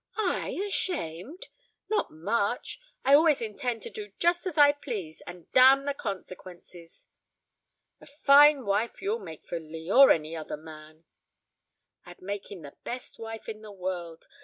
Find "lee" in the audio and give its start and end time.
9.59-9.91